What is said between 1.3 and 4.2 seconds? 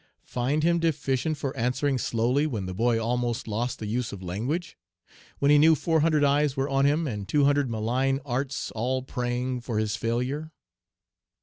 for answering slowly when the boy almost lost the use